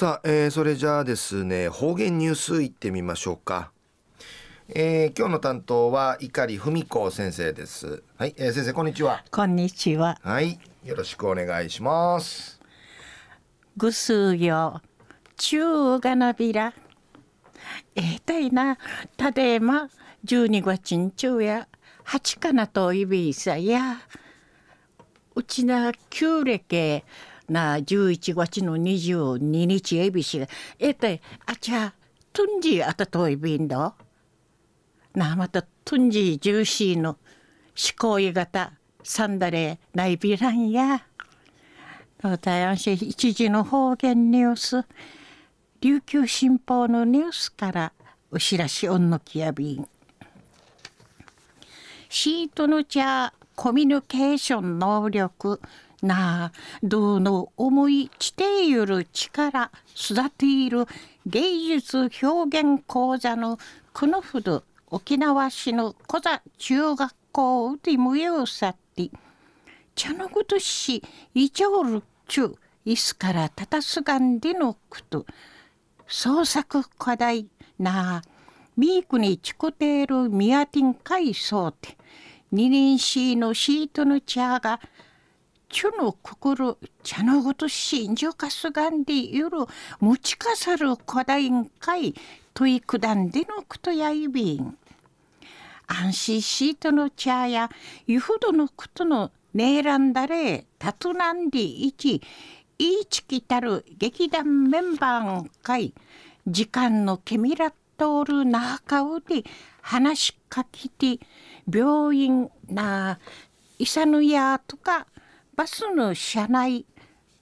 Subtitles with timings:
[0.00, 3.70] さあ、えー、それじゃあですね方言ニュースいってみましょうか、
[4.70, 8.02] えー、今日の担当は碇文子先生です。
[8.16, 9.22] はい、えー、先生こんにちは。
[9.30, 10.18] こんにちは。
[10.22, 12.58] はいよろしくお願いします。
[13.76, 14.80] ぐすよ
[15.36, 16.72] 中がなびら。
[17.94, 18.78] えー、たいな
[19.18, 19.90] たでま
[20.24, 21.68] 12月ん中や。
[22.06, 23.98] 8かなといびいさや。
[25.34, 27.04] うちな旧暦
[27.50, 30.46] な11月の22日えびしが
[30.78, 31.92] えたいあちゃ
[32.32, 33.92] トンジあたといびんど？
[35.14, 37.18] なまたトンジジューシーの思
[37.98, 41.02] 考い型サンダレないびらんや。
[42.22, 44.86] 大安市一時の方言ニュース
[45.80, 47.92] 琉球新報のニュースから
[48.30, 49.88] お知らしおんのきやびん。
[52.08, 55.60] シートの茶コミュニケーション能力
[56.02, 60.86] なあどうの思い地底ゆる力育ている
[61.26, 63.58] 芸術表現講座の
[63.92, 69.10] このふど沖縄市の小座中学校で無用さって
[69.94, 71.02] 茶のことし
[71.34, 75.26] いちょる中いすからたたすがんでのこと
[76.06, 77.48] 創作課題
[77.78, 78.22] なあ
[78.76, 81.96] ミークにチコテールミヤティンカそうて
[82.50, 84.80] 二輪シーのシートの茶が
[85.70, 89.50] ちょの心茶のごとしんじょかすがんでゆる
[90.00, 92.14] 持ちかさる古代んかい
[92.52, 94.76] 問いくだんでのくとやいびん。
[95.86, 97.70] 安心シートの茶や
[98.06, 102.20] ゆふどのことのねえらんだれたとなんでいち
[102.78, 105.94] いちきたる劇団メンバーんかい
[106.46, 109.44] 時間のけみらっとおるなあかうで
[109.82, 111.20] 話しかけて
[111.72, 113.18] 病院な
[113.78, 115.06] 医者のやとか
[115.60, 116.86] バスの車内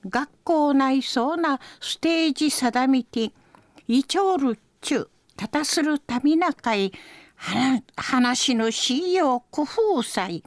[0.05, 3.31] 学校内そうなステージ定めて
[3.87, 6.91] イチョール中立たたするたみなかい
[7.95, 10.43] 話のしよう工夫祭。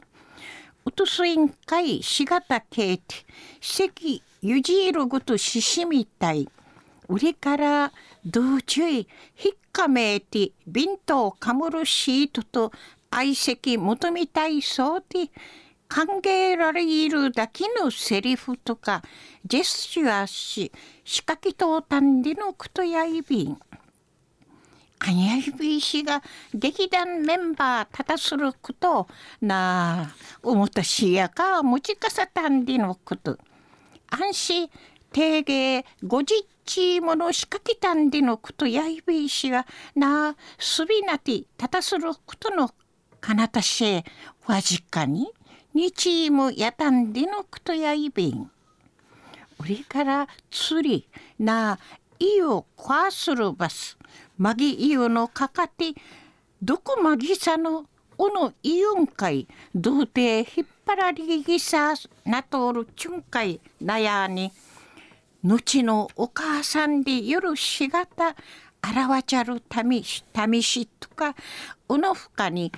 [0.84, 3.14] うとすいんかいしがたけいて
[3.62, 6.50] 席ゆじいるごとししみたい。
[7.08, 7.92] 売りから
[8.26, 9.06] 道中ひ
[9.48, 12.70] っかめいてビントをかむるシートと
[13.10, 15.30] 相席求めたいそうで
[15.92, 19.02] 考えられるだけのセリフとか
[19.44, 20.72] ジェスチュアし
[21.04, 23.58] 仕掛けとたんでのことやいびん。
[25.00, 26.22] あやいびしが
[26.54, 29.08] 劇団メンバーたたすること
[29.40, 33.36] なあ思ったしやか持ちかさたんでのこと
[34.08, 34.70] 安心
[35.12, 39.66] 定芸ごじっちもの仕掛けたんでのことやいびしが
[39.96, 42.70] なあすびなてたたすることの
[43.20, 44.04] かなたしえ
[44.46, 45.32] わじかに
[45.74, 48.50] 日もやたんでのくとやいびん。
[49.58, 51.78] うりから釣りなあ、
[52.18, 53.96] いをこわするばす。
[54.38, 55.94] まぎいよのかかて、
[56.62, 57.86] どこまぎさの
[58.18, 61.94] おのいよんかい、どうて引っ張らりぎさ
[62.24, 64.52] なとおるちゅんかいなやに、
[65.42, 68.36] 後のお母さんで夜しがた、
[68.80, 71.34] あらわちゃるたみし、たみしとか、
[71.88, 72.72] うのふかに、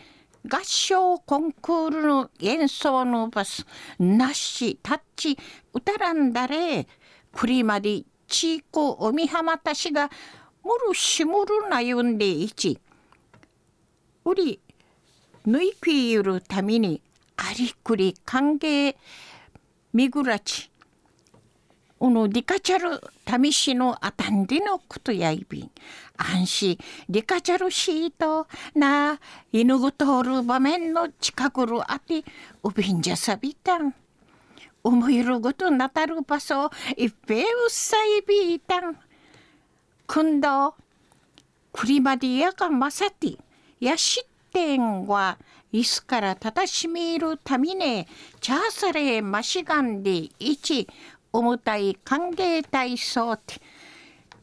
[0.47, 3.65] 合唱コンクールの演奏のバス
[3.99, 5.38] なしタッチ
[5.72, 6.87] 歌らんだれ
[7.32, 10.10] くりまでちいこおみはまたしが
[10.62, 12.78] もるしもるなゆんでいち。
[14.27, 14.60] うり
[15.47, 17.00] ぬいきゆるために
[17.37, 18.94] ありくり歓迎
[19.93, 20.71] みぐらち。
[22.00, 25.71] おのリカチャルタミシのあたんでのことやいびん。
[26.16, 26.78] 安心
[27.09, 29.19] リカチャルシートな
[29.53, 32.25] 犬ぐ通る場面の近くるあて
[32.62, 33.94] うびんじゃさびたん。
[34.83, 38.97] 思いるごとなたる場所いっぺうさいびいたん。
[40.06, 40.75] くんど
[41.72, 43.38] くりまでやかまさて
[43.81, 45.38] やしってんは
[45.72, 48.06] いすからたたしみるためね
[48.41, 50.87] チャーサレマシガンでいち
[51.34, 53.56] 重たい歓迎体操って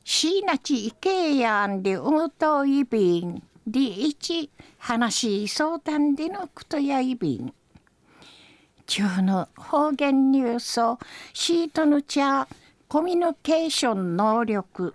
[0.03, 7.53] しなちいけやんで重といびんでいち話相談でのことやいびん
[8.85, 10.99] 中の方言ニュースを
[11.31, 12.45] シートの茶
[12.89, 14.93] コミュニケーション能力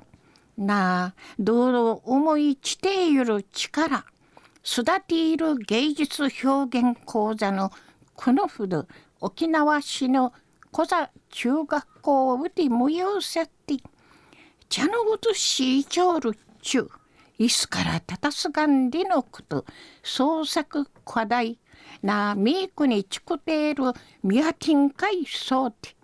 [0.59, 4.05] なあ道路思いちている力。
[4.67, 7.71] 育ている芸術表現講座の
[8.15, 8.87] このふど
[9.21, 10.33] 沖縄市の
[10.77, 13.77] 小座中学校をで無用せって
[14.69, 16.91] 茶のごとしいちょるちゅう
[17.39, 19.65] 椅子から立たすがんでのこと
[20.03, 21.59] 創作課題
[22.03, 23.85] なみーくにちくている
[24.23, 25.97] みやてんかいそうて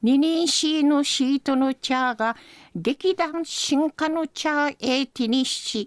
[0.00, 2.34] 二人しのシートの茶が
[2.74, 5.86] 劇団進化の茶へティニッシ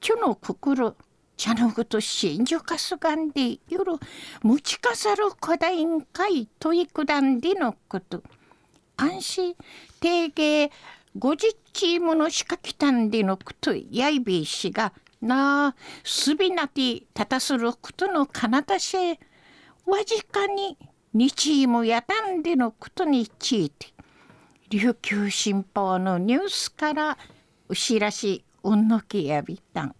[0.00, 0.94] チュのくくる
[1.40, 3.94] 茶のぐと真珠かすがんで夜
[4.42, 8.22] 持ちかさる古代委員会といくだんでのこと。
[8.98, 9.54] 安心
[10.00, 10.70] 定芸
[11.16, 13.74] 50チームの仕掛けたんでのこと。
[13.74, 14.92] やいびいしが
[15.22, 18.98] なあすびなてたたすることのかなたし。
[18.98, 20.76] わじかに
[21.14, 23.86] 日もやたんでのことについて。
[24.68, 27.16] 琉球新報のニュースから
[27.70, 29.94] 牛らしうんのきやびたん。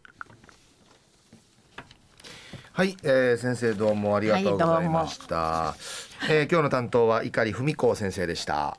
[2.73, 5.77] はい、えー、先生どうもありがとうございました、は
[6.23, 8.79] い、えー、今日の担当は碇文子先生でした